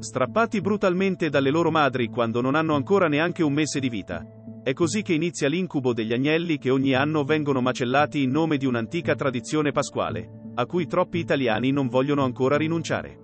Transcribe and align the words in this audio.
Strappati 0.00 0.60
brutalmente 0.60 1.28
dalle 1.28 1.50
loro 1.50 1.70
madri 1.70 2.08
quando 2.08 2.40
non 2.40 2.54
hanno 2.54 2.74
ancora 2.74 3.08
neanche 3.08 3.42
un 3.42 3.52
mese 3.52 3.80
di 3.80 3.88
vita. 3.88 4.24
È 4.62 4.72
così 4.72 5.02
che 5.02 5.12
inizia 5.12 5.48
l'incubo 5.48 5.92
degli 5.92 6.12
agnelli 6.12 6.58
che 6.58 6.70
ogni 6.70 6.94
anno 6.94 7.24
vengono 7.24 7.60
macellati 7.60 8.22
in 8.22 8.30
nome 8.30 8.58
di 8.58 8.66
un'antica 8.66 9.14
tradizione 9.14 9.72
pasquale, 9.72 10.52
a 10.54 10.66
cui 10.66 10.86
troppi 10.86 11.18
italiani 11.18 11.72
non 11.72 11.88
vogliono 11.88 12.22
ancora 12.22 12.56
rinunciare. 12.56 13.18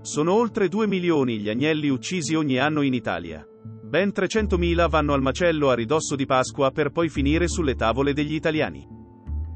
Sono 0.00 0.32
oltre 0.32 0.68
2 0.68 0.86
milioni 0.86 1.38
gli 1.38 1.48
agnelli 1.48 1.88
uccisi 1.88 2.34
ogni 2.34 2.58
anno 2.58 2.82
in 2.82 2.94
Italia. 2.94 3.46
Ben 3.84 4.12
300.000 4.14 4.88
vanno 4.88 5.12
al 5.12 5.22
macello 5.22 5.70
a 5.70 5.74
ridosso 5.74 6.16
di 6.16 6.24
Pasqua 6.24 6.70
per 6.70 6.90
poi 6.90 7.08
finire 7.08 7.46
sulle 7.46 7.74
tavole 7.74 8.12
degli 8.12 8.34
italiani. 8.34 8.86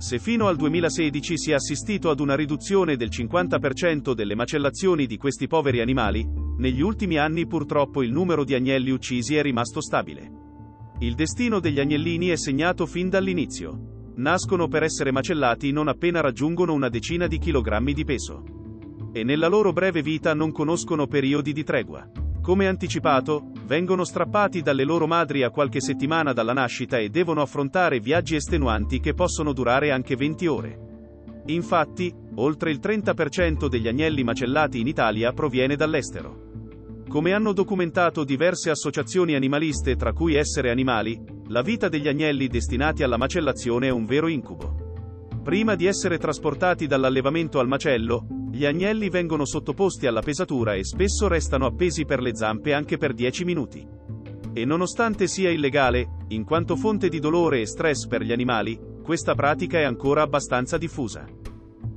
Se 0.00 0.18
fino 0.18 0.46
al 0.46 0.56
2016 0.56 1.36
si 1.36 1.50
è 1.50 1.54
assistito 1.54 2.08
ad 2.08 2.20
una 2.20 2.34
riduzione 2.34 2.96
del 2.96 3.10
50% 3.10 4.14
delle 4.14 4.34
macellazioni 4.34 5.04
di 5.04 5.18
questi 5.18 5.46
poveri 5.46 5.82
animali, 5.82 6.26
negli 6.56 6.80
ultimi 6.80 7.18
anni 7.18 7.46
purtroppo 7.46 8.02
il 8.02 8.10
numero 8.10 8.42
di 8.42 8.54
agnelli 8.54 8.88
uccisi 8.88 9.36
è 9.36 9.42
rimasto 9.42 9.82
stabile. 9.82 10.30
Il 11.00 11.14
destino 11.14 11.60
degli 11.60 11.80
agnellini 11.80 12.28
è 12.28 12.36
segnato 12.36 12.86
fin 12.86 13.10
dall'inizio. 13.10 14.12
Nascono 14.16 14.68
per 14.68 14.84
essere 14.84 15.12
macellati 15.12 15.70
non 15.70 15.86
appena 15.86 16.22
raggiungono 16.22 16.72
una 16.72 16.88
decina 16.88 17.26
di 17.26 17.36
chilogrammi 17.36 17.92
di 17.92 18.04
peso. 18.04 18.42
E 19.12 19.22
nella 19.22 19.48
loro 19.48 19.74
breve 19.74 20.00
vita 20.00 20.32
non 20.32 20.50
conoscono 20.50 21.08
periodi 21.08 21.52
di 21.52 21.62
tregua. 21.62 22.10
Come 22.42 22.66
anticipato, 22.66 23.50
vengono 23.66 24.02
strappati 24.02 24.62
dalle 24.62 24.84
loro 24.84 25.06
madri 25.06 25.42
a 25.42 25.50
qualche 25.50 25.80
settimana 25.80 26.32
dalla 26.32 26.54
nascita 26.54 26.96
e 26.98 27.10
devono 27.10 27.42
affrontare 27.42 28.00
viaggi 28.00 28.34
estenuanti 28.34 28.98
che 28.98 29.12
possono 29.12 29.52
durare 29.52 29.90
anche 29.90 30.16
20 30.16 30.46
ore. 30.46 30.78
Infatti, 31.46 32.12
oltre 32.36 32.70
il 32.70 32.80
30% 32.80 33.68
degli 33.68 33.88
agnelli 33.88 34.24
macellati 34.24 34.80
in 34.80 34.86
Italia 34.86 35.32
proviene 35.32 35.76
dall'estero. 35.76 36.48
Come 37.08 37.32
hanno 37.32 37.52
documentato 37.52 38.24
diverse 38.24 38.70
associazioni 38.70 39.34
animaliste 39.34 39.96
tra 39.96 40.12
cui 40.12 40.34
Essere 40.34 40.70
Animali, 40.70 41.20
la 41.48 41.60
vita 41.60 41.88
degli 41.88 42.08
agnelli 42.08 42.46
destinati 42.46 43.02
alla 43.02 43.18
macellazione 43.18 43.88
è 43.88 43.90
un 43.90 44.06
vero 44.06 44.28
incubo. 44.28 45.28
Prima 45.42 45.74
di 45.74 45.86
essere 45.86 46.18
trasportati 46.18 46.86
dall'allevamento 46.86 47.58
al 47.58 47.66
macello, 47.66 48.26
gli 48.52 48.64
agnelli 48.64 49.08
vengono 49.08 49.44
sottoposti 49.44 50.08
alla 50.08 50.22
pesatura 50.22 50.74
e 50.74 50.84
spesso 50.84 51.28
restano 51.28 51.66
appesi 51.66 52.04
per 52.04 52.20
le 52.20 52.34
zampe 52.34 52.72
anche 52.72 52.98
per 52.98 53.14
10 53.14 53.44
minuti. 53.44 53.86
E 54.52 54.64
nonostante 54.64 55.28
sia 55.28 55.50
illegale, 55.50 56.16
in 56.28 56.44
quanto 56.44 56.74
fonte 56.74 57.08
di 57.08 57.20
dolore 57.20 57.60
e 57.60 57.66
stress 57.66 58.08
per 58.08 58.22
gli 58.22 58.32
animali, 58.32 58.78
questa 59.04 59.36
pratica 59.36 59.78
è 59.78 59.84
ancora 59.84 60.22
abbastanza 60.22 60.76
diffusa. 60.78 61.24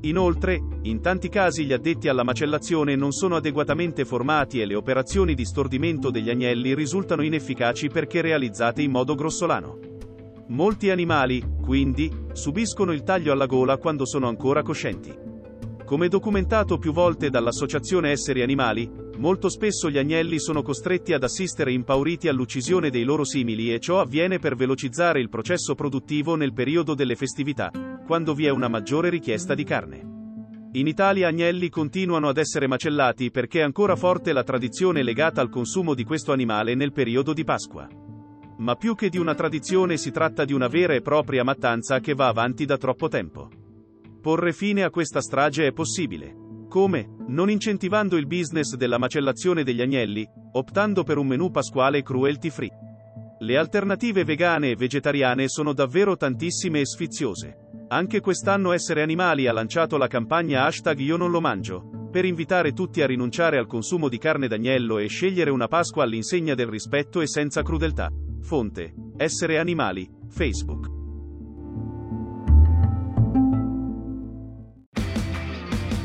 Inoltre, 0.01 0.61
in 0.83 1.01
tanti 1.01 1.27
casi 1.27 1.65
gli 1.65 1.73
addetti 1.73 2.07
alla 2.07 2.23
macellazione 2.23 2.95
non 2.95 3.13
sono 3.13 3.35
adeguatamente 3.35 4.05
formati 4.05 4.61
e 4.61 4.65
le 4.65 4.75
operazioni 4.75 5.33
di 5.33 5.45
stordimento 5.45 6.11
degli 6.11 6.29
agnelli 6.29 6.75
risultano 6.75 7.23
inefficaci 7.23 7.87
perché 7.87 8.21
realizzate 8.21 8.83
in 8.83 8.91
modo 8.91 9.15
grossolano. 9.15 9.79
Molti 10.49 10.91
animali, 10.91 11.43
quindi, 11.61 12.11
subiscono 12.33 12.91
il 12.91 13.01
taglio 13.01 13.31
alla 13.31 13.47
gola 13.47 13.77
quando 13.77 14.05
sono 14.05 14.27
ancora 14.27 14.61
coscienti. 14.61 15.31
Come 15.93 16.07
documentato 16.07 16.79
più 16.79 16.91
volte 16.91 17.29
dall'Associazione 17.29 18.09
Esseri 18.09 18.41
Animali, 18.41 18.89
molto 19.17 19.47
spesso 19.47 19.91
gli 19.91 19.99
agnelli 19.99 20.39
sono 20.39 20.63
costretti 20.63 21.13
ad 21.13 21.21
assistere 21.21 21.71
impauriti 21.71 22.27
all'uccisione 22.27 22.89
dei 22.89 23.03
loro 23.03 23.23
simili 23.23 23.71
e 23.71 23.79
ciò 23.79 23.99
avviene 23.99 24.39
per 24.39 24.55
velocizzare 24.55 25.19
il 25.19 25.29
processo 25.29 25.75
produttivo 25.75 26.33
nel 26.33 26.51
periodo 26.51 26.95
delle 26.95 27.15
festività, 27.15 27.69
quando 28.07 28.33
vi 28.33 28.47
è 28.47 28.49
una 28.49 28.69
maggiore 28.69 29.09
richiesta 29.09 29.53
di 29.53 29.63
carne. 29.63 30.71
In 30.71 30.87
Italia 30.87 31.27
agnelli 31.27 31.69
continuano 31.69 32.27
ad 32.27 32.37
essere 32.37 32.65
macellati 32.65 33.29
perché 33.29 33.59
è 33.59 33.63
ancora 33.63 33.95
forte 33.95 34.33
la 34.33 34.43
tradizione 34.43 35.03
legata 35.03 35.41
al 35.41 35.49
consumo 35.49 35.93
di 35.93 36.03
questo 36.03 36.31
animale 36.31 36.73
nel 36.73 36.91
periodo 36.91 37.33
di 37.33 37.43
Pasqua. 37.43 37.87
Ma 38.57 38.75
più 38.77 38.95
che 38.95 39.09
di 39.09 39.19
una 39.19 39.35
tradizione 39.35 39.97
si 39.97 40.09
tratta 40.09 40.43
di 40.43 40.53
una 40.53 40.67
vera 40.67 40.95
e 40.95 41.01
propria 41.01 41.43
mattanza 41.43 41.99
che 41.99 42.15
va 42.15 42.29
avanti 42.29 42.65
da 42.65 42.77
troppo 42.77 43.09
tempo. 43.09 43.61
Porre 44.23 44.53
fine 44.53 44.83
a 44.83 44.89
questa 44.89 45.19
strage 45.19 45.67
è 45.67 45.73
possibile. 45.73 46.33
Come? 46.69 47.09
Non 47.27 47.49
incentivando 47.49 48.15
il 48.15 48.25
business 48.25 48.75
della 48.75 48.97
macellazione 48.97 49.65
degli 49.65 49.81
agnelli, 49.81 50.25
optando 50.53 51.03
per 51.03 51.17
un 51.17 51.27
menù 51.27 51.51
pasquale 51.51 52.01
cruelty 52.03 52.49
free. 52.49 52.71
Le 53.39 53.57
alternative 53.57 54.23
vegane 54.23 54.69
e 54.69 54.75
vegetariane 54.77 55.49
sono 55.49 55.73
davvero 55.73 56.15
tantissime 56.15 56.79
e 56.79 56.85
sfiziose. 56.85 57.57
Anche 57.89 58.21
quest'anno 58.21 58.71
Essere 58.71 59.01
Animali 59.01 59.47
ha 59.47 59.51
lanciato 59.51 59.97
la 59.97 60.07
campagna 60.07 60.63
hashtag 60.63 60.99
Io 60.99 61.17
non 61.17 61.29
lo 61.29 61.41
mangio, 61.41 62.07
per 62.09 62.23
invitare 62.23 62.71
tutti 62.71 63.01
a 63.01 63.05
rinunciare 63.05 63.57
al 63.57 63.67
consumo 63.67 64.07
di 64.07 64.19
carne 64.19 64.47
d'agnello 64.47 64.99
e 64.99 65.07
scegliere 65.07 65.49
una 65.49 65.67
Pasqua 65.67 66.03
all'insegna 66.03 66.55
del 66.55 66.67
rispetto 66.67 67.19
e 67.19 67.27
senza 67.27 67.61
crudeltà. 67.61 68.09
Fonte. 68.39 68.93
Essere 69.17 69.59
Animali. 69.59 70.09
Facebook. 70.29 70.92